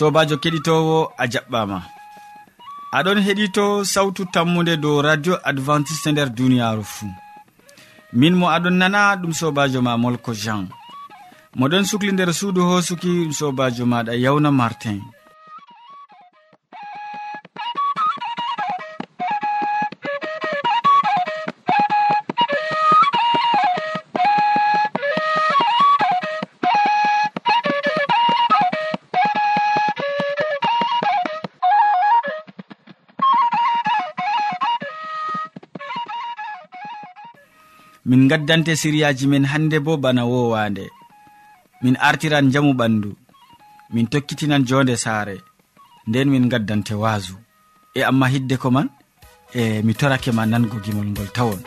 [0.00, 1.78] sobajo keɗitowo a jaɓɓama.
[2.96, 7.10] Aɗon heɗito sawtu tammude dow radio adventiste nder duniyaru fuu
[8.18, 10.64] min mo aɗon nana ɗum sobajo ma molko jean.
[11.58, 14.98] Moɗon sukli nder suudu hosuki ɗum sobajo maɗa yawna martin.
[38.10, 40.84] min gaddante siriyaji men hande bo bana wowande.
[41.82, 43.10] Min artiran jamu ɓandu.
[43.94, 45.36] Min tokkitinan jonde saare.
[46.08, 47.34] Nden min gaddante waasu
[47.94, 48.88] e amma hidde ko man
[49.60, 51.60] e mi torake ma nango gimol ngol tawon.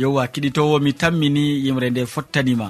[0.00, 2.68] yowa kiɗitowo mi tammini yimre nde fottanima.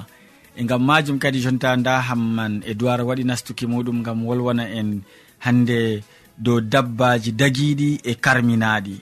[0.59, 2.73] E gam majum kadi jonta nda hamman e
[3.09, 5.01] waɗi nastuki muɗum gam wolwana en
[5.45, 6.03] hande
[6.37, 8.95] dow dabbaji dagiɗi e karminaɗi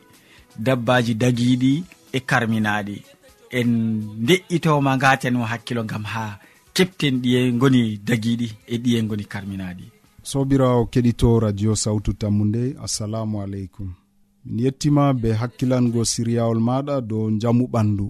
[0.65, 1.73] dabbaji dagiɗi
[2.13, 2.95] e karminaɗi
[3.59, 3.69] en
[4.27, 6.39] de'itoma gaten o hakkilo gam ha
[6.75, 9.85] kepten ɗiye goni dagiɗi e ɗiye e goni karminaɗi
[10.23, 13.89] sobirawo keɗito radio sawtu tammu nde assalamu aleykum.
[14.47, 18.05] min yettima be hakkilango siryawol maɗa dow jamu ɓandu.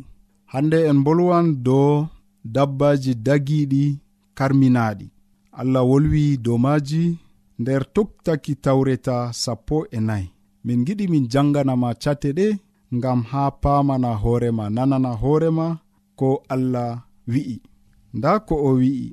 [0.51, 2.07] Hande en bolwan dow
[2.53, 3.83] dabbaji dagiɗi
[4.37, 5.05] karminaɗi
[5.59, 7.03] allah wolwi dow maji
[7.59, 10.27] nder toktaki tawreta sappo e nayi.
[10.65, 12.47] Min giɗi min janganama cate ɗe
[12.95, 15.67] ngam ha pamana hoorema nanana hoorema
[16.19, 16.91] ko allah
[17.31, 17.57] wi'i.
[18.17, 19.07] Nda ko o wi'i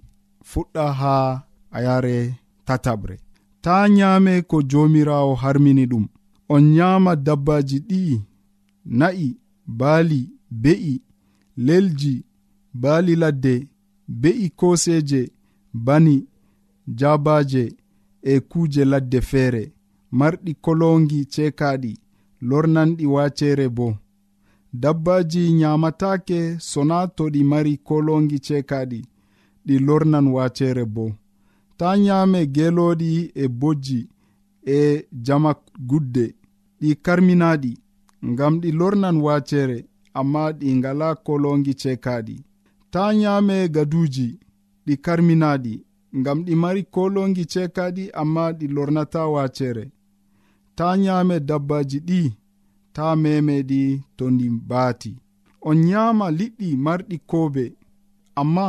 [0.50, 1.14] fuɗɗa ha
[1.76, 2.16] ayare
[2.66, 3.16] tataɓre.
[3.64, 6.04] Ta nyame ko jomirawo harmini ɗum.
[6.48, 8.22] on nyama dabbaji ɗi'i
[8.84, 9.36] na'i
[9.66, 10.20] baali
[10.50, 11.02] be'i
[11.56, 12.24] lelji
[12.74, 13.68] baali ladde
[14.08, 15.30] be'i koseje
[15.72, 16.26] bani
[16.98, 17.64] jabaje
[18.22, 19.72] e kuje ladde feere.
[20.18, 21.92] Marɗi kolongi cekaɗi
[22.48, 23.96] lornanɗi wacere bo.
[24.72, 29.00] Dabbaji nyamatake sona to ɗi mari kolongi cekaɗi
[29.66, 31.12] ɗi lornan wacere bo.
[31.78, 34.08] Ta nyame geloɗi e bojji
[34.66, 35.54] e jama
[35.88, 36.34] gudde.
[36.80, 37.72] Ɗi karminaɗi
[38.30, 39.78] ngam ɗi lornan wacere
[40.18, 42.36] amma ɗi ngala kolongi cekaɗi.
[42.92, 44.38] Ta nyame gaduji
[44.86, 45.74] ɗi karminaɗi
[46.18, 49.84] ngam ɗi mari kolongi cekaɗi amma ɗi lornata wacere.
[50.76, 52.20] Ta nyame dabbaji ɗi
[52.94, 53.80] ta memeɗi
[54.16, 55.12] to ndi baati.
[55.68, 57.64] On nyama liɗɗi marɗi koobe
[58.40, 58.66] amma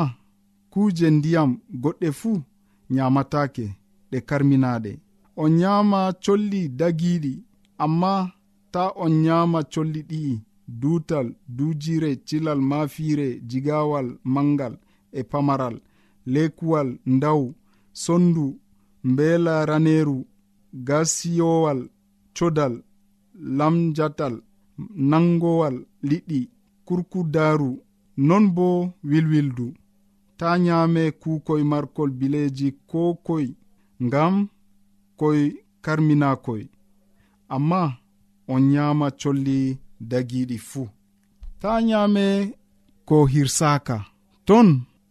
[0.72, 1.52] kuje ndiyam
[1.84, 2.42] goɗɗe fuu
[2.90, 3.66] nyamatake
[4.12, 4.92] ɗe karminaɗe.
[5.38, 7.34] on nyama colli dagiɗi
[7.84, 8.14] amma
[8.74, 11.28] ta on nyama colli ɗi'i dutal
[11.58, 14.74] dujire cilal mafire jigawal mangal
[15.12, 15.76] e pamaral
[16.34, 17.42] lekuwal ndaw
[17.94, 18.46] sondu
[19.04, 20.18] mbela raneru
[20.88, 21.80] gasiyowal
[22.38, 22.74] codal
[23.58, 24.36] lamjatal
[25.10, 25.76] nangowal
[26.10, 26.40] liɗɗi
[26.86, 27.72] kurkudaru
[28.18, 29.74] non bo wilwildu.
[30.38, 33.48] Ta nyame kukoy markol bileji ko koy
[34.04, 34.48] ngam
[35.20, 35.40] koy
[35.86, 36.64] karminakoy
[37.56, 37.82] amma
[38.54, 39.60] on nyama colli
[40.10, 40.88] dagiɗi fuu
[41.62, 42.26] ta nyame
[43.08, 43.98] ko hirsaka.
[44.48, 44.68] Ton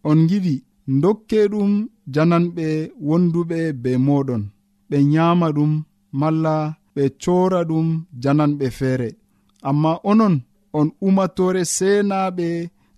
[0.09, 0.55] on giɗi
[1.01, 1.71] dokke ɗum
[2.13, 2.67] jananɓe
[3.07, 4.43] wonduɓe be moɗon.
[4.89, 5.71] Ɓe nyama ɗum
[6.19, 6.55] malla
[6.95, 7.87] ɓe cora ɗum
[8.23, 9.09] jananɓe feere
[9.69, 10.35] amma onon
[10.77, 12.47] on umatore senaɓe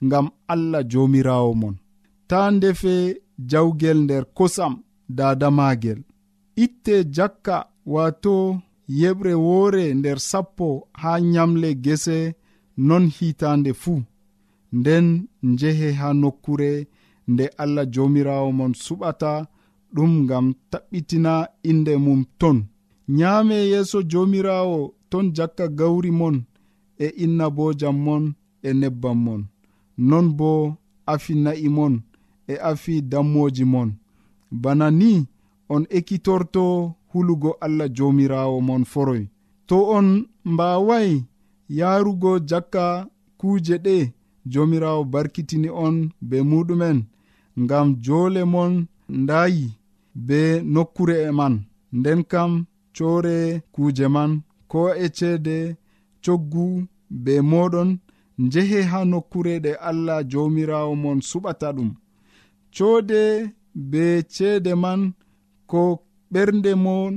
[0.05, 1.75] ngam allah jomirawo mon.
[2.29, 2.93] Ta ndefe
[3.49, 4.73] jawgel nder kosam
[5.17, 5.99] dadamagel.
[6.63, 7.57] itte jakka
[7.93, 8.35] wato
[8.99, 10.67] yeɓre woore nder sappo
[11.01, 12.17] ha nyamle gese
[12.87, 14.01] non hitande fuu.
[14.77, 15.07] Nden
[15.43, 16.71] njehe ha nokkure
[17.31, 19.31] nde allah jomirawo mon suɓata
[19.95, 21.33] ɗum ngam taɓɓitina
[21.69, 22.57] inde mum ton.
[23.17, 26.35] Nyaame yeeso jomirawo ton jakka gawri mon
[27.05, 28.23] e inna bo jam mon
[28.67, 29.41] e nebbam mon.
[30.09, 30.49] Non bo
[31.13, 31.93] afi na'i mon
[32.47, 33.89] e afi dammoji mon.
[34.61, 35.11] Bana ni
[35.69, 39.23] on ekkitorto hulugo allah jomirawo mon foroy.
[39.67, 41.21] To on mbaway
[41.69, 44.11] yarugo jakka kuje ɗe
[44.45, 46.97] jomirawo barkitini on be muɗumen
[47.59, 48.73] ngam jole mon
[49.09, 49.65] ndayi
[50.15, 51.55] be nokkure e man.
[51.93, 52.65] Nden kam
[52.97, 54.31] core kuje man
[54.67, 55.75] ko e ceede
[56.23, 57.89] coggu be moɗon
[58.43, 61.89] njehe ha nokkure ɗe allah jomirawo mon suɓata ɗum.
[62.75, 63.21] Coode
[63.91, 64.03] be
[64.33, 65.13] ceede man
[65.71, 65.81] ko
[66.33, 67.13] ɓernde mon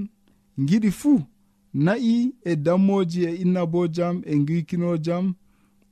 [0.68, 1.18] giɗi fuu
[1.84, 2.14] na'i
[2.50, 5.24] e dammoji e innabo jam e gikino jam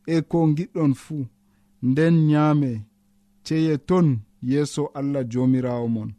[0.06, 1.25] e ko giɗɗon fuu.
[1.88, 2.70] Nden nyaame
[3.46, 4.06] ceye ton
[4.50, 6.10] yeeso allah jomirawo mon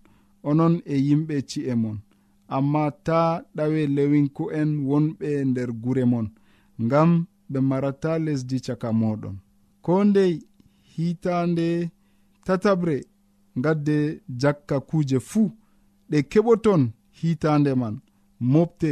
[0.50, 1.98] onon e yimɓe ci'e mon.
[2.56, 3.20] Amma ta
[3.56, 6.28] ɗawe lewinku'en wonɓe nder gure mon
[6.84, 7.10] ngam
[7.52, 9.36] ɓe marata lesdi caka moɗon
[9.86, 10.34] ko ndey
[10.94, 11.68] hitande
[12.46, 12.96] tataɓre
[13.64, 13.98] gadde
[14.42, 15.50] jakka kuuje fuu
[16.10, 16.82] ɗe keɓoton
[17.20, 17.96] hitande man
[18.52, 18.92] mofte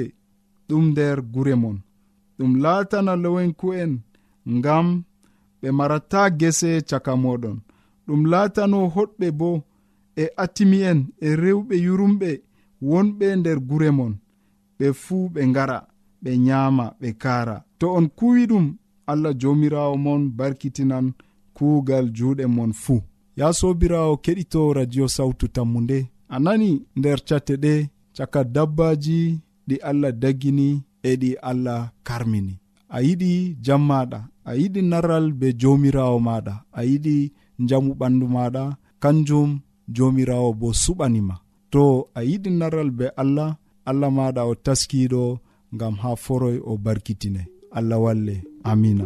[0.67, 1.77] ɗum nder gure mon.
[2.38, 3.91] Ɗum latana lowenku'en
[4.57, 4.88] ngam
[5.62, 7.57] ɓe marata gese caka moɗon.
[8.07, 9.50] Ɗum latano hoɗɓe bo
[10.15, 12.29] e atimi'en e rewɓe yurumɓe
[12.89, 14.13] wonɓe nder gure mon.
[14.77, 15.77] Ɓe fuu ɓe ngara
[16.24, 17.55] ɓe nyama ɓe kara.
[17.79, 18.65] To on kuwi ɗum
[19.12, 21.05] allah jomirawo mon barkitinan
[21.55, 23.01] kuugal juuɗe mon fuu
[23.38, 25.97] ya sobirawo keɗito radio sawtu tammu nde
[26.29, 27.74] a nani nder catte ɗe
[28.17, 29.19] caka dabbaji
[29.67, 30.67] ɗi allah daggini
[31.10, 32.55] e ɗi allah karmini.
[32.96, 33.31] A yiɗi
[33.65, 34.19] jam maɗa
[34.50, 37.15] a yiɗi narral be jomirawo maɗa a yiɗi
[37.69, 38.63] jamu ɓandu maɗa
[39.03, 39.50] kanjum
[39.96, 41.36] jomirawo bo suɓanima
[41.72, 41.84] to
[42.17, 43.50] a yiɗi narral be allah
[43.89, 45.22] allah maɗa o taskiɗo
[45.75, 47.43] ngam ha foroy o barkitine.
[47.77, 49.05] Allah walle amina.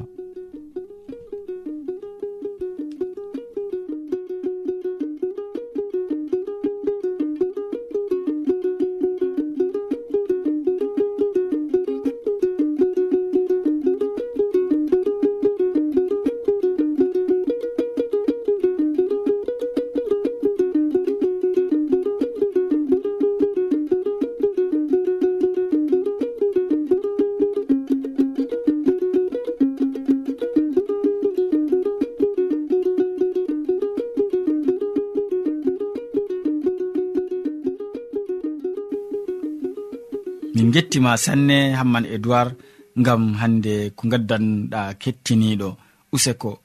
[40.71, 42.55] en gettima sanne hamman edoird
[42.95, 45.69] gam hande ko gaddanɗa kettiniɗo
[46.13, 46.59] useko.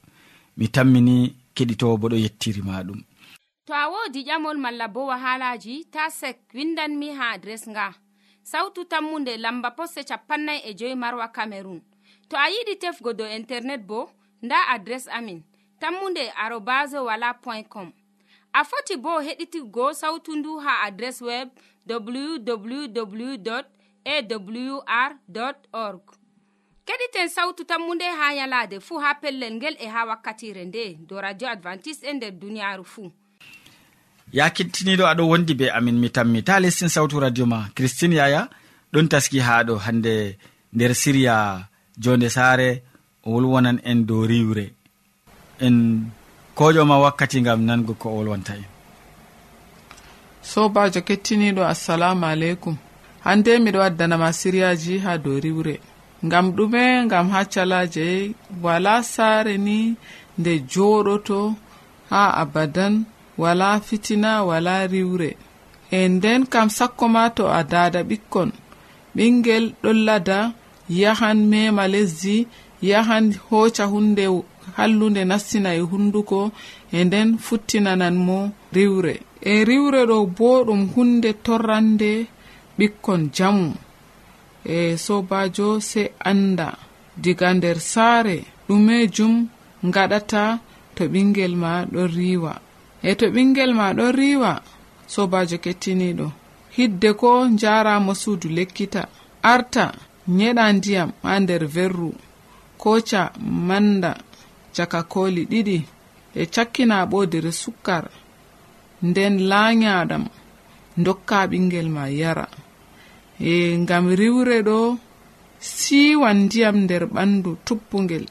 [0.57, 3.01] Mi tammini keɗitowo bo ɗo yettirima ɗum.
[3.67, 7.95] To a wodi ƴamol malla bo wahalaji ta sek windanmi ha adres nga.
[8.43, 11.81] Sautu tammunde lamba posse capannay e joyi marwa camerun
[12.29, 14.11] to a yiɗi tefgo dow internet bo
[14.43, 15.43] nda adres amin
[15.81, 17.93] tammunde arobas wala point com.
[18.53, 21.49] A foti bo heɗitigo sautu ndu ha adres web
[21.89, 23.76] www
[24.15, 26.03] awr org.
[26.87, 31.49] Keɗiten sawtu tammunde ha yalaade fuu ha pellel ngel e ha wakkatire nde do radio
[31.49, 33.11] advantice'e e nder duniyaaru fuu
[34.33, 36.43] ya kettiniɗo aɗo wondi be amin mi tammi.
[36.43, 38.49] Ta lestin sawtu radio ma christine yaya
[38.93, 40.39] ɗon taski ha ɗo hande
[40.73, 41.37] nder siriya
[41.99, 42.83] jonde saare
[43.25, 44.67] o wolwonan en dow riwre.
[45.61, 45.77] En
[46.57, 48.65] koƴoma wakkati gam nango ko o wolwanta en.
[50.43, 52.77] Sobajo kettiniɗo assalamu aleykum.
[53.27, 55.75] hande miɗo waddanama siriyaji ha dow riwre.
[56.27, 58.07] Ngam ɗume ngam ha calaje
[58.65, 59.79] wala saare ni
[60.39, 61.41] nde joɗoto
[62.11, 62.95] ha abadan
[63.43, 65.31] wala fitina wala riwre.
[65.99, 68.51] E nden kam sakko ma to a dada ɓikkon.
[69.17, 70.41] Ɓingel ɗon lada
[71.01, 72.37] yahan mema lesdi
[72.91, 74.25] yahan hoca hunde
[74.77, 76.39] hallunde nastina e hunduko
[76.97, 78.39] e nden futtinanan mo
[78.77, 79.15] riwre.
[79.53, 82.13] E riwre ɗo bo ɗum hunde torrande
[82.79, 83.75] ɓikkon jamu
[84.65, 86.69] e sobajo se anda.
[87.23, 88.37] Diga nder saare
[88.69, 89.35] ɗumejum
[89.95, 90.43] gaɗata
[90.95, 92.53] to ɓingel ma ɗon riwa
[93.03, 94.53] e to ɓingel ma ɗon riwa
[95.15, 96.27] sobajo kettiniɗo.
[96.77, 97.31] Hidde ko
[97.61, 99.03] jaramo suudu lekkita.
[99.43, 99.85] Arta
[100.29, 102.11] nyeɗa ndiyam ha nder verru.
[102.83, 103.23] Koca
[103.69, 104.13] manda
[104.77, 105.79] caka koli ɗiɗi.
[106.35, 108.05] E cakkina ɓodere sukkar.
[109.09, 110.25] Nden lanyaɗam
[111.05, 112.47] dokka ɓingel ma yara.
[113.41, 114.79] e ngam riwre ɗo
[115.61, 118.25] siwan ndiyam nder ɓandu tuppugel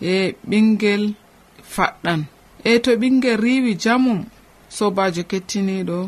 [0.00, 1.02] e ɓingel
[1.74, 2.20] faɗɗan.
[2.64, 4.20] E to ɓingel riwi jamum
[4.76, 5.98] sobajo kettiniɗo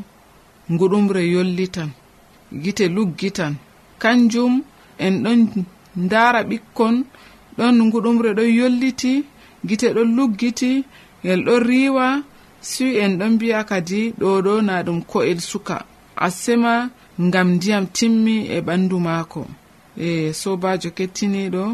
[0.72, 1.90] nguɗumre yollitan
[2.62, 3.54] gite luggitan.
[4.02, 4.62] Kanjum
[5.04, 5.40] en ɗon
[6.04, 6.96] ndara ɓikkon
[7.58, 9.12] ɗon nguɗumre ɗon yolliti
[9.68, 10.70] gite ɗon luggiti
[11.22, 12.06] ngel ɗon riwa
[12.60, 15.76] si en ɗon mbiya kadi ɗo ɗo na ɗum ko'el suka.
[16.26, 16.90] Asema
[17.20, 19.42] ngam ndiyam timmi e ɓandu maako.
[20.06, 21.64] E sobajo kettiniɗo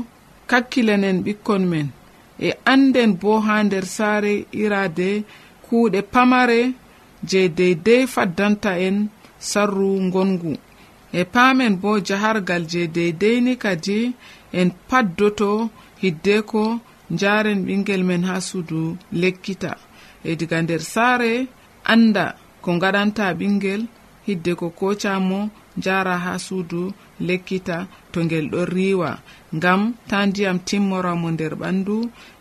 [0.51, 1.89] kakkilenen ɓikkon men
[2.49, 5.11] e anden bo ha nder saare irade
[5.65, 6.61] kuuɗe pamare
[7.31, 8.97] je deydey faddanta en
[9.51, 10.53] sarru ngongu.
[11.21, 14.01] E paamen bo jahargal je deydeyni kadi
[14.59, 15.51] en paddoto
[16.03, 16.65] hiddeko
[17.15, 18.83] njaren ɓingel men ha suudu
[19.21, 19.73] lekkita.
[20.29, 21.33] E diga nder saare
[21.93, 22.27] anda
[22.63, 23.83] ko gaɗanta ɓingel
[24.27, 25.51] hidde ko kocamo
[25.85, 26.93] jara ha suudu
[27.27, 29.11] lekkita to ngel ɗon riwa
[29.57, 31.97] ngam ta ndiyam timmoramo nder ɓandu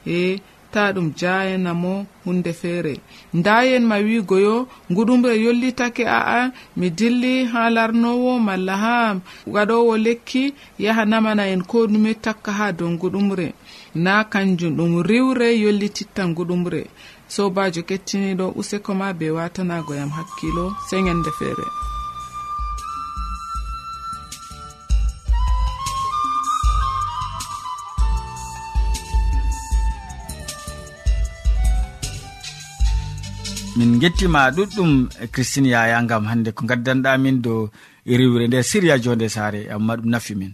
[0.06, 0.40] e
[0.72, 2.94] ta ɗum jayanamo hunde feere.
[3.34, 8.96] Ndayen ma wigoyo guɗumre yollitake a'a mi dilli ha larnowo malla ha
[9.54, 13.48] waɗowo lekki yaha namana en ko ɗume takka ha dow guɗumre
[13.96, 16.82] na kanjum ɗum riwre yollitittan guɗumre
[17.34, 21.66] sobajo kettiniɗo useko ma be watanago yam hakkilo sey ñande feere
[33.78, 34.92] min gettima ɗuɗɗum
[35.24, 37.70] e christine yaya gam hande ko gaddanɗamin dow
[38.18, 40.54] riwre nde siriya jonde saare amma ɗum nafi min.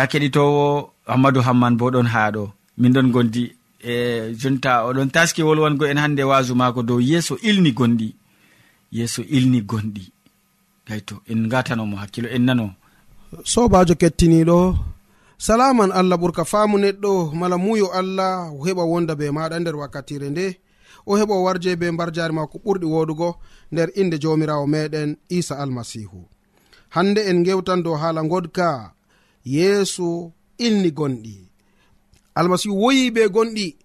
[0.00, 0.64] ya keɗitowo
[1.10, 2.42] hammadou hamman bo ɗon haa ɗo.
[2.80, 3.44] Min ɗon gondi.
[3.92, 8.08] E jonta oɗon taski wolwango en hannde wasu maako dow yeeso ilni gonɗi
[8.96, 10.04] yeeso ilni gonɗi
[10.86, 12.66] gayto en gatanomo hakkilo en nano.
[13.52, 14.58] Sobajo kettiniɗo
[15.46, 20.28] salaman allah ɓurka faamu neɗɗo mala muyo allah o heɓa wonda be maɗa nder wakkatire
[20.32, 20.46] nde
[21.06, 23.28] o heɓa o warje be mbar jari mako ɓurɗi woɗugo
[23.72, 26.20] nder inde jamirawo meɗen isa almasihu
[26.94, 28.68] hande en gewtan dow haala godka
[29.44, 31.48] yeeso inni gonɗi.
[32.34, 33.76] Almasihu woyi be gonɗi.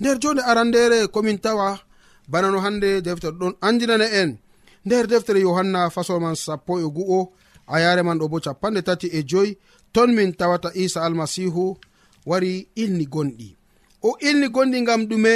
[0.00, 1.80] Nder jonde arandere komin tawa
[2.28, 4.38] bana no hande deftere ɗon andinana en.
[4.84, 7.32] Nder deftere yohanna fasolman sappo e gu'o
[7.66, 9.58] a yare man ɗo bo capanɗe tati e joyi
[9.92, 11.76] ton min tawata isa almasihu
[12.26, 13.48] wari ilni gonɗi.
[14.02, 15.34] O ilni gonɗi ngam ɗume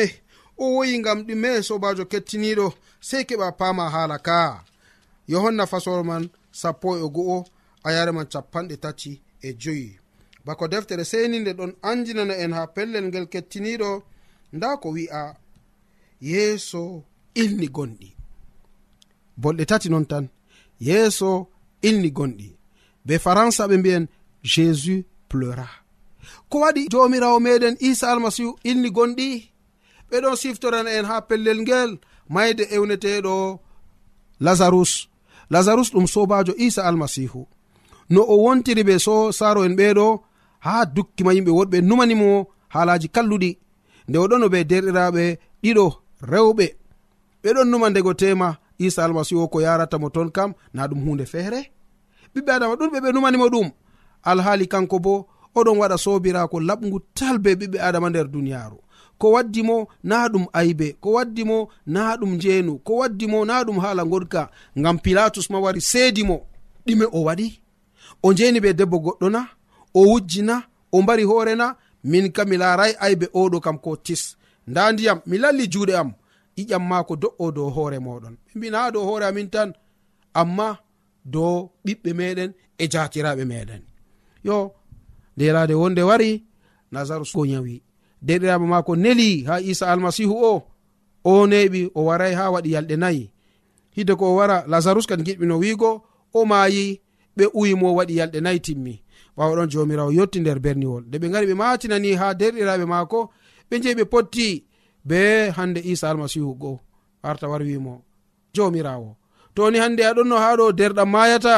[0.56, 2.66] o woyi ngam ɗume sobajo kettiniɗo
[3.00, 4.64] sei keɓa pama hala ka.
[5.28, 6.24] Yohanna fasol man
[6.60, 7.44] sappo e gu'o
[7.84, 9.98] a yare man capanɗe tati e joyi.
[10.44, 13.90] Bako deftere seni nde ɗon andinana en ha pellel ngel kettiniɗo
[14.52, 15.22] nda ko wi'a
[16.20, 16.82] yeeso
[17.34, 18.08] ilni gonɗi.
[19.40, 20.24] Bolɗe tati non tan
[20.86, 21.30] yeeso
[21.88, 22.48] ilni gonɗi.
[23.06, 24.04] Be faransa ɓe mbi'en
[24.52, 25.68] jésus pleura.
[26.50, 29.28] Ko waɗi jomirawo meɗen isa almasihu ilni gonɗi?
[30.10, 31.90] Ɓeɗon siftorana en ha pellel ngel
[32.34, 33.34] mayde ewneteɗo
[34.40, 34.92] lazarus.
[35.50, 37.46] Lazarus ɗum sobajo isa almasihu.
[38.10, 40.06] no o wontiri ɓe so saro en ɓeɗo
[40.64, 42.28] ha dukkima yimɓe woɗɓe numanimo
[42.68, 43.50] haalaji kalluɗi.
[44.08, 45.24] Nde oɗon be derɗiraɓe
[45.62, 45.86] ɗiɗo
[46.30, 46.66] rewɓe.
[47.42, 48.48] Ɓeɗon numa ndego tema
[48.78, 51.60] isa almasihu o ko yaratamo ton kam na ɗum hunde feere.
[52.34, 53.68] Ɓiɓɓe adama ɗuɗɓe ɓe numanimo ɗum.
[54.30, 55.26] Alhaali kanko bo
[55.58, 58.78] oɗon waɗa sobirako laɓgu tal be ɓiɓɓe adama nder duniyaru
[59.18, 60.96] ko waddimo na ɗum aybe.
[61.00, 62.78] Ko waddimo na ɗum njeenu.
[62.78, 64.48] Ko waddimo na ɗum haala goɗka
[64.78, 66.46] ngam pilatus ma wari seedimo
[66.86, 67.60] ɗime o waɗi.
[68.22, 69.40] o njeni ɓe debbo goɗɗo na
[69.94, 70.56] o wujjina
[70.94, 71.66] o mbari hoorena
[72.10, 74.22] min kam mi laaray aybe oɗo kam ko tis.
[74.66, 76.10] Nda ndiyam mi lalli juuɗe am
[76.60, 79.70] iƴam maako do'o dow hoore moɗon ɓe mbina dow hoore amin tan
[80.40, 80.68] amma
[81.24, 83.82] dow ɓiɓɓe meɗen e jatiraɓe meɗen
[84.46, 84.56] yo
[85.36, 86.30] nderade wonde wari
[86.92, 87.74] nazarus ko yawi
[88.26, 90.62] derɗiraɓe maako neli ha isa almasihu o
[91.24, 93.30] o neɓi o waray ha waɗi yalɗe nayi.
[93.96, 95.90] Hide ko o wara lazarus kan giɗɓino wiigo
[96.32, 97.00] o maayi
[97.38, 98.94] ɓe uyimo waɗi yalɗe nayi timmi.
[99.36, 101.02] Ɓawa ɗon jomirawo yetti nder berniwol.
[101.06, 103.18] Nde ɓe gari ɓe matinani ha derɗiraɓe maako
[103.68, 104.46] ɓe jehi ɓe potti
[105.08, 105.18] be
[105.56, 106.72] hande isa almasihu go
[107.28, 107.94] arta war wimo
[108.54, 109.10] jomirawo.
[109.54, 111.54] Toni hande aɗonno haɗo derɗam mayata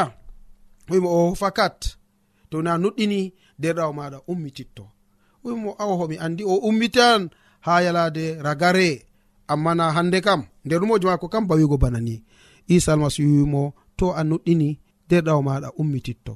[0.90, 1.78] wimo o fakat.
[2.50, 3.20] Toni a nuɗɗini
[3.62, 4.84] derɗawo maɗa ummititto
[5.44, 9.06] wimo awaho homi andi o ummitan ha yalade ragare.
[9.52, 12.22] Amma na hande kam nder umojo mako kam bawigo bana ni.
[12.68, 13.62] Isa almasihu wimo
[13.96, 14.78] to a nuɗɗini
[15.10, 16.32] derɗawo maɗa ummititto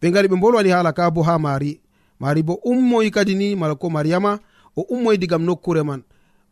[0.00, 1.80] ɓe gari ɓe bolwani hala ka bo ha mari
[2.20, 4.38] mari bo ummoyi kadi ni mala ko mariyama
[4.76, 6.02] o ummoyi digam nokkure man.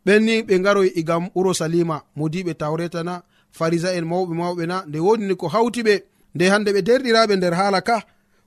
[0.05, 5.47] Ɓenni ɓe garoy igam urusalima modiɓe tawretana farisa en mawɓe mawɓe na nde wodini ko
[5.47, 5.95] hawti ɓe
[6.35, 8.03] nde hande ɓe derɗiraɓe nder hala ka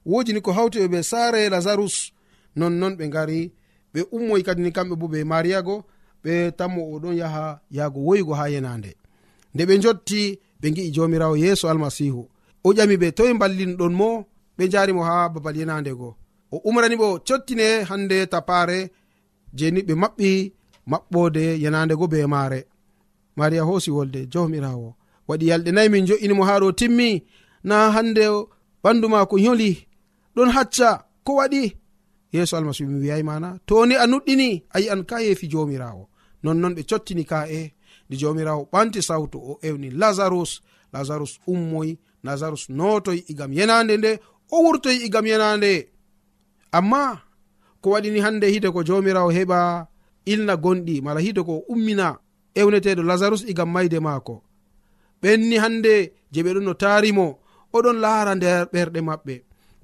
[0.07, 2.13] wodini ko hawti ɓe ɓe sare lazarus.
[2.57, 3.53] Nonnon ɓe gari
[3.95, 5.85] ɓe ummoyi kadi ni kamɓe bo ɓe mariyago
[6.25, 8.91] ɓe tammo oɗon yaha yahgo woygo ha yenande
[9.55, 12.29] nde ɓe jotti ɓe gi'i jomirawo yeeso almasihu
[12.67, 14.09] o ƴami ɓe toye ballinɗon mo
[14.59, 16.09] ɓe jarimo ha babal yenande go.
[16.55, 18.79] O umrani ɓo cottine hande tapare
[19.59, 20.31] jeni ɓe maɓɓi
[20.91, 22.61] maɓɓode yenandego be maare.
[23.39, 24.89] Mariya hoosi wolde jomirawo
[25.29, 27.09] waɗi yalɗe nayi min jo'inimo ha ɗo timmi
[27.69, 28.25] na hande
[28.83, 29.71] ɓandu mako yoli
[30.35, 30.89] ɗon hacca
[31.25, 31.63] ko waɗi?
[32.33, 36.03] Yeeso almasihu mi wiyayi mana toni a nuɗɗini a yi'an ka yeefi jomirawo
[36.43, 37.61] nonnon ɓe cottini ka'e
[38.09, 40.51] nde jomirawo ɓanti sawtu o ewni lazarus
[40.93, 41.91] lazarus ummoy
[42.27, 44.11] nazarus notoyi igam yenande nde
[44.55, 45.73] o wurtoyi igam yenande.
[46.79, 47.03] Amma
[47.83, 49.59] ko waɗini hande hide ko jomirawo heɓa
[50.33, 52.07] ilna gonɗi mala hide ko ummina
[52.61, 54.35] ewneteɗo lazarus igam mayde maako.
[55.23, 55.93] Ɓenni hande
[56.33, 57.27] je ɓe ɗon no taarimo
[57.77, 59.35] oɗon laara nder ɓerɗe maɓɓe.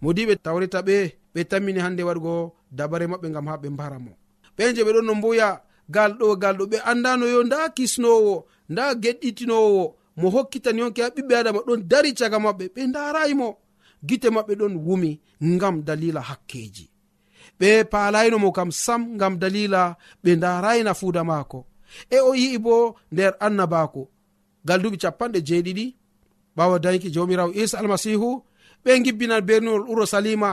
[0.02, 0.96] Modiɓe tawreta ɓe
[1.35, 2.35] ɓe tammini hande waɗgo
[2.78, 4.12] dabare maɓɓe gam ha ɓe mbaramo
[4.57, 5.48] ɓen je ɓe ɗon no mboya
[5.94, 8.35] gal ɗo gal ɗo ɓe andanoyo nda kisnowo
[8.72, 9.83] nda geɗɗitinowo
[10.16, 12.64] mo hokkitani on ke ha ɓiɓɓe adama ɗon dari caga maɓɓe.
[12.75, 13.48] Ɓe ndarayimo
[14.09, 16.90] gite maɓɓe ɗon wumi ngam dalila hakkeji.
[17.61, 21.66] Ɓe palaynomo kam sam ngam dalila ɓe darayna fuuda maako.
[22.11, 24.03] E o yi'i bo nder annabako
[24.64, 25.87] gal duɓi capanɗe jeeɗiɗi
[26.57, 28.42] ɓawa dañki jamirawo isa almasihu
[28.85, 30.51] ɓe gibbinan berniwol urusalima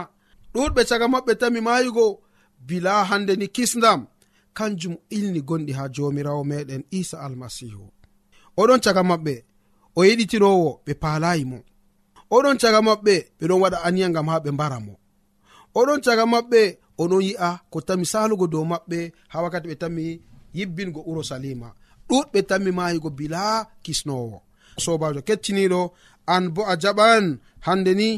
[0.54, 2.06] ɗuɗɓe caga maɓɓe tami mayugo
[2.66, 4.06] bila hande ni kisdam
[4.56, 7.84] kanjum ilni gonɗi ha jomirawo meɗen isa almasihu
[8.60, 9.34] oɗon caga maɓɓe.
[9.98, 11.58] o yeɗitinowo ɓe paalayi mo.
[12.34, 14.94] Oɗon caga maɓɓe ɓeɗon waɗa aniya gam ha ɓe mbara mo.
[15.78, 16.60] Oɗon caga maɓɓe
[17.02, 18.98] oɗon yi'a ko tami salugo dow maɓɓe
[19.32, 20.04] ha wakkati ɓe tami
[20.56, 21.68] yibbingo urusalima
[22.08, 23.42] ɗuɗɓe tami mayigo bila
[23.84, 24.38] kisnowo.
[24.84, 25.80] Sobajo kecciniɗo
[26.34, 27.24] an bo a jaɓan
[27.66, 28.08] hande ni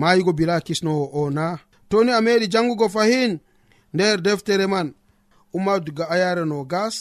[0.00, 1.44] mayigo bila kisnowo o na.
[1.90, 3.32] Toni a meɗi jangugo fahin
[3.94, 4.88] nder deftere man
[5.56, 6.94] ummadu ga ayare no gas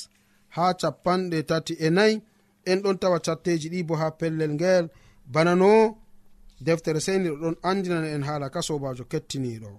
[0.55, 2.15] ha capanɗe tati e nayi
[2.71, 4.85] en ɗon tawa catteji ɗi bo ha pellel ngel.
[5.33, 5.71] Bana no
[6.65, 9.71] deftere seni ɗo ɗon andinana en haala ka sobajo kettiniɗo.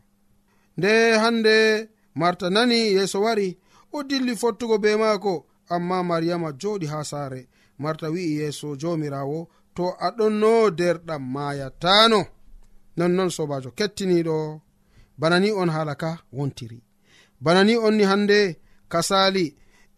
[0.78, 0.90] Nde
[1.22, 1.54] hande
[2.20, 3.48] marta nani yeeso wari
[3.96, 5.32] o dilli fottugo be maako
[5.74, 7.40] amma mariyama joɗi ha saare.
[7.82, 9.38] Marta wi'i yeeso jomirawo
[9.76, 12.20] to aɗonno derɗam mayatano
[12.98, 14.36] nonnon sobajo kettiniɗo.
[15.20, 16.78] Bana ni on haala ka wontiri.
[17.44, 18.38] Bana ni on ni hande
[18.92, 19.44] kasali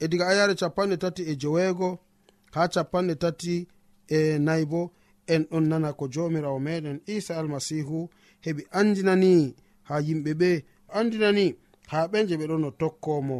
[0.02, 1.88] e diga ayare capanɗe tati e joweego
[2.54, 3.54] ha capanɗe tati
[4.16, 4.80] e nayi bo
[5.32, 7.98] en ɗon nana ko jomirawo meɗen isa almasihu
[8.44, 9.32] heɓi andinani
[9.88, 10.50] ha yimɓe ɓe
[10.98, 11.46] andinani
[11.90, 13.38] ha ɓe je ɓe ɗon no tokkomo.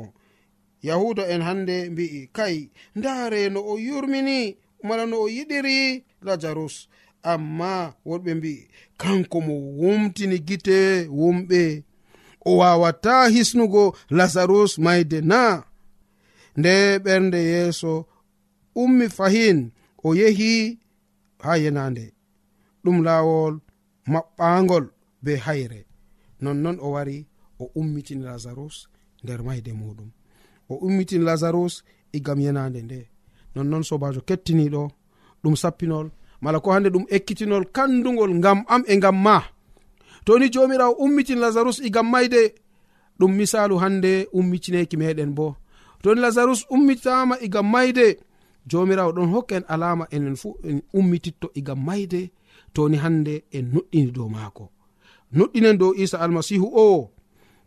[0.83, 4.39] Yahuda en hande mbi'i kai ndaare no o yurmini
[4.87, 5.79] mala no o yiɗiri
[6.27, 6.75] lazarus
[7.33, 7.73] amma
[8.09, 8.69] wonɓe mbi'i
[9.01, 10.79] kanko mo wumtini gite
[11.21, 11.63] wumɓe.
[12.49, 13.83] O wawata hisnugo
[14.19, 15.41] lazarus mayde na.
[16.59, 16.73] Nde
[17.05, 17.93] ɓernde yeeso
[18.75, 19.71] ummi fahin
[20.05, 20.79] o yehi
[21.43, 22.13] ha yenande.
[22.85, 23.61] Ɗum lawol
[24.13, 24.85] maɓɓagol
[25.23, 25.87] be hayre.
[26.41, 27.27] Nonnon o wari
[27.59, 28.89] o ummitini lazarus
[29.25, 30.11] nder mayde muɗum.
[30.69, 33.09] O ummitini lazarus e igam yenande nde.
[33.55, 34.91] Nonnon sobajo kettiniɗo
[35.43, 39.43] ɗum sappinol mala ko hande ɗum ekkitinol kandugol ngam am e ngam ma.
[40.25, 42.55] To ni jomirawo ummitini lazarus e igam mayde
[43.19, 45.57] ɗum misalu hande ummitineki meɗen bo.
[46.03, 48.19] Toni lazarus ummitama e igam mayde
[48.67, 52.31] jomirawo ɗon hokka en alama enen fuu en ummititto iga mayde
[52.73, 54.71] toni hande en nuɗɗini dow maako.
[55.33, 57.11] Nuɗɗinen dow isa almasihu o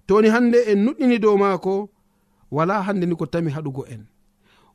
[0.07, 1.89] toni hande en nuɗɗini dow maako
[2.51, 4.05] wala hande ni ko tami haɗugo en.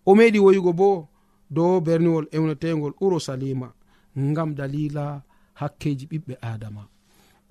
[0.07, 1.09] O meɗi woyugo bo
[1.50, 3.72] dow berniwol ewnetegol urusalima
[4.18, 5.22] ngam dalila
[5.54, 6.88] hakkeji ɓiɓɓe adama.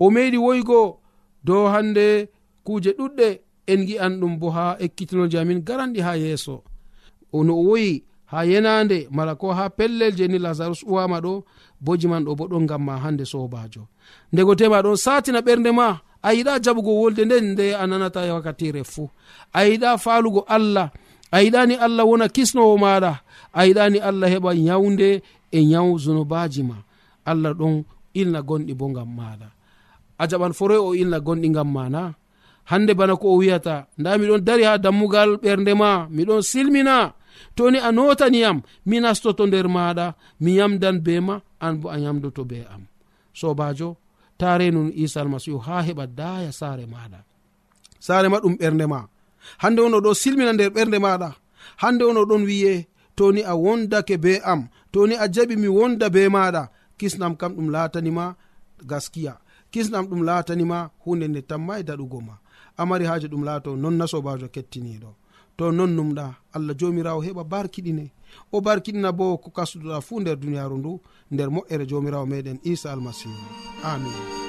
[0.00, 1.00] O meɗi woygo
[1.44, 2.28] dow hande
[2.64, 6.64] kuje ɗuɗɗe en gi'an ɗum bo ha ekkitinoji amin garanɗi ha yeeso.
[7.32, 11.42] Ono o woyi ha yenande mala ko ha pellel je ni lazarus uwama ɗo
[11.80, 13.82] boji man ɗo bo ɗon gam ma hande sobajo.
[14.32, 18.82] Ndego tema ɗon satina ɓernde ma a yiɗa jaɓugo wolde nden nde a nanata wakkatire
[18.84, 19.08] fuu
[19.52, 20.90] a yiɗa falugo allah
[21.30, 23.12] a yiɗani allah wona kisnowo maɗa
[23.52, 26.76] a yiɗani allah heɓa yawde e yaw zunubaji ma.
[27.30, 29.48] Allah ɗon ilna gonɗi bo gam maɗa.
[30.18, 32.14] A jaɓan foroy o ilna gonɗi gam mana.
[32.70, 37.12] Hande bana ko o wiyata nda miɗon dari ha dammugal ɓernde ma miɗon silmina.
[37.58, 40.06] toni a notaniyam mi nastoto nder maɗa
[40.42, 42.82] mi yamdan be ma an bo a yamdoto be am.
[43.40, 43.88] Sobajo
[44.38, 47.20] ta renun isa almasihu ha heɓa daya saare maɗa.
[48.06, 49.00] Saare ma ɗum ɓernde ma.
[49.62, 51.28] Hande on oɗo silmina nder ɓernde maɗa.
[51.82, 52.72] Hande on oɗon wiye
[53.18, 54.60] toni a wondake be am.
[54.92, 56.62] Toni a jaɓi mi wonda be maɗa.
[56.98, 58.24] Kisnam kam ɗum latanima
[58.90, 59.32] gaskiya.
[59.72, 62.34] Kisnam ɗum latanima hunde nde tammai daɗugo ma.
[62.80, 65.10] Amari haji ɗum laato non na sobajo kettiniɗo.
[65.58, 66.34] to non numɗa.
[66.54, 68.10] Allah jomirawo heɓa barkiɗine.
[68.52, 70.92] O barkiɗina bo ko kasduɗa fuu nder duniyaru ndu
[71.32, 73.34] nder moƴƴere jomirawo meɗen isa almasihu.
[73.82, 74.47] Amin.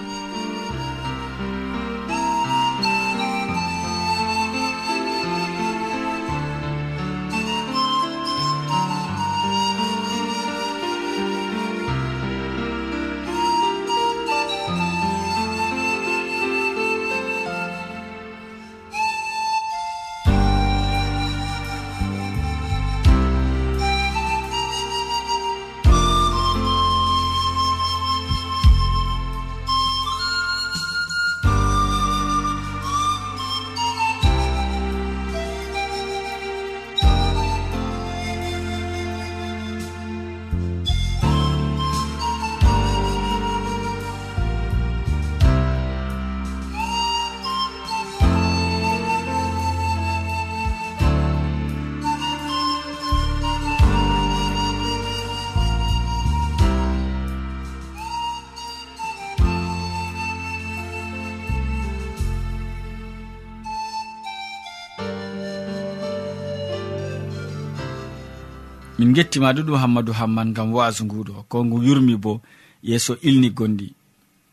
[69.00, 71.34] min gettima ɗuɗum hammadou hamman gam wasu nguɗo.
[71.52, 72.42] Ko ngu yurmi bo
[72.84, 73.88] yeeso ilni gondi.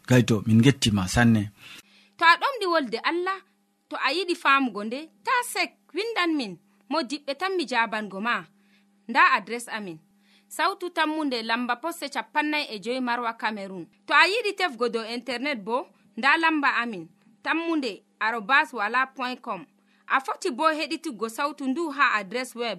[0.09, 1.43] Gayto min gettima sanne.
[2.19, 3.39] To a ɗomɗi wolde allah
[3.89, 6.53] to a yiɗi famugo nde ta sek windan min
[6.91, 8.45] mo diɓɓe tan mi jabango ma.
[9.09, 9.99] Nda adres amin.
[10.49, 15.59] Sautu tammunde lamba posse capannay e joyi marwa camerun to a yiɗi tefgo dow internet
[15.65, 15.77] bo
[16.17, 17.09] nda lamba amin.
[17.43, 19.67] Tammunde arobas wala point com.
[20.09, 22.79] A foti bo heɗituggo sautu ndu ha adres web.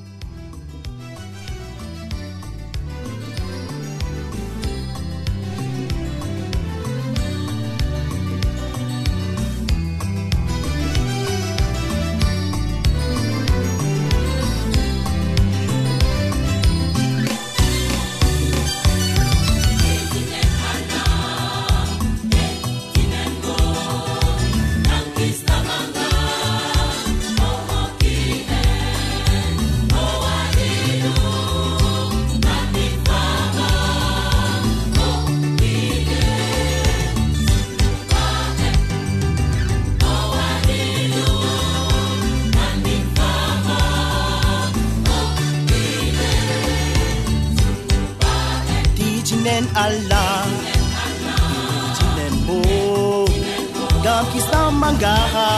[54.31, 55.49] kisnambangaha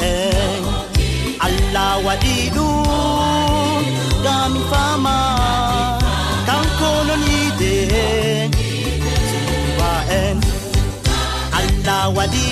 [0.00, 3.82] e eh, allah waɗi ɗum
[4.24, 5.16] gami fama.
[6.48, 7.74] Kanko nonide
[9.30, 9.92] suba
[10.22, 10.36] en
[11.58, 12.43] allah waɗi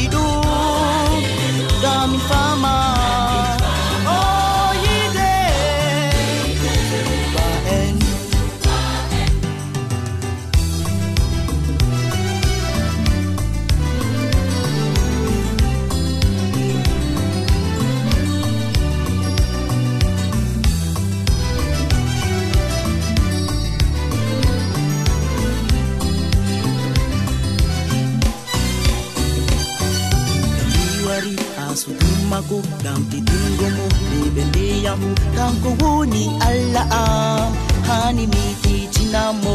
[32.53, 35.01] kanko ngam ɗiɗingo mo ɓeɓe ndiyam
[35.37, 37.53] kanko woni allah am.
[37.88, 39.55] Hani mi titinamo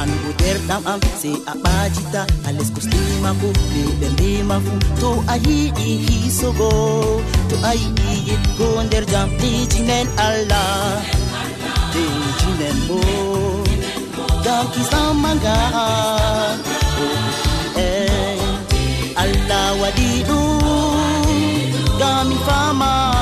[0.00, 4.74] an bo derɗam am sey a ɓajita a leskoslimako ɓeɓe ndema fu.
[5.00, 6.70] To a yiɗi hisogo
[7.48, 11.02] to a yiɗi yitgo nder jam titinen allah
[11.92, 12.98] titinen bo.
[14.44, 15.56] Gam kisamaga
[17.86, 20.55] eh, allah waɗi ɗum.
[22.46, 23.15] fama.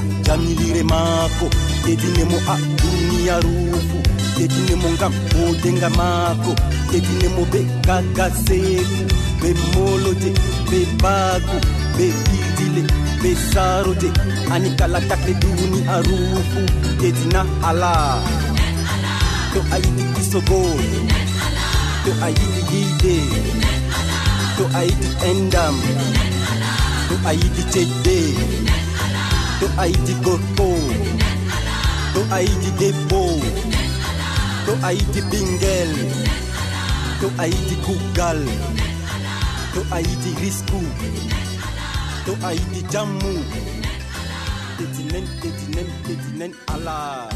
[0.00, 1.46] E a jamilire maako
[1.86, 3.54] yedinemo a duniyaru
[4.36, 6.52] ɗedine mo ngam hodenga maako
[6.90, 7.62] ɗedine be ɓe
[8.46, 8.58] be
[9.40, 10.30] ɓe molode
[10.70, 11.56] ɓe baagu
[11.96, 12.82] be bidile
[13.22, 14.08] be saarode
[14.52, 16.16] ani kala takle duniyaru
[16.50, 16.60] fu
[17.00, 18.22] ɗedina alaa
[19.52, 20.60] to a yiɗi kisogo
[22.04, 23.16] to a yiɗi yide
[24.56, 25.76] to a yiɗi endam
[27.08, 28.18] to a yiɗi cedde
[29.60, 30.68] to aydi gorko.
[32.14, 33.22] To aydi debbo.
[34.66, 35.92] To aydi ɓingel
[37.20, 38.40] to aydi kuggal
[39.74, 40.80] to aydi risku.
[42.26, 43.34] To aydi jammu.
[44.78, 47.28] Ɗetinen ɗetinen ɗetinen alaa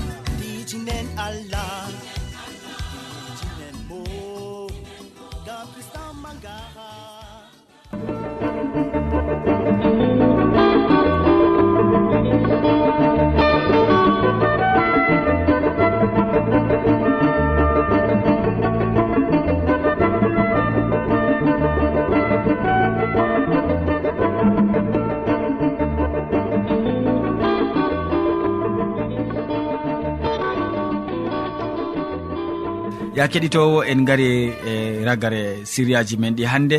[33.24, 36.78] ya keɗitowo en gari e ragare siriyaji men ɗi hannde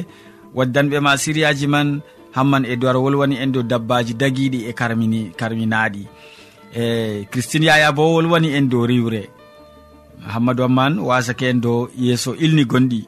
[0.54, 2.02] waddanɓe ma siriyaji man
[2.38, 6.04] hamman e dowar wolwani en dow dabbaji dagiɗi e karmini karminaɗi.
[6.82, 9.22] E christine yaya bo wolwani en dow riwre.
[10.34, 13.02] Hammadou amman wasake en dow yeeso ilni gonɗi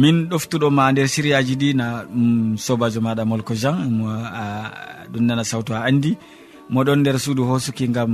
[0.00, 4.06] min ɗoftuɗoma nder siriyaji ɗi na um, sobajo maɗa molko jean mo
[4.42, 4.44] a
[5.12, 6.12] ɗum nana sawtu ha andi.
[6.70, 8.12] Moɗon nder suudu hosuki gam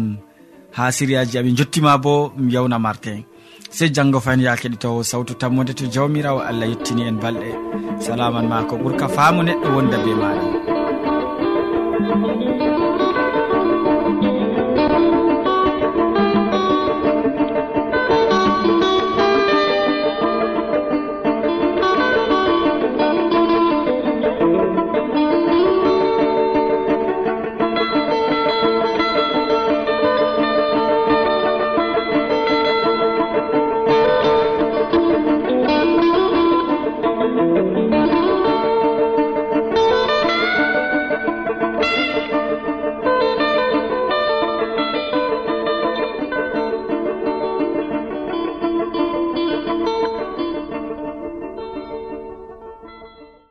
[0.76, 3.24] ha siriyaji amin jottima bo yawna martin.
[3.70, 7.50] sey janggo fayin ya keɗitowo sawtu tammode to jawmirawo allah yettini en balɗe.
[8.00, 10.44] Salaman ma ko ɓuurka faamu neɗɗo wonda be maɗa.